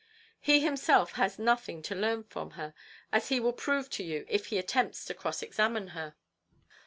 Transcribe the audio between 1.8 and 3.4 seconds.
to learn from her, as he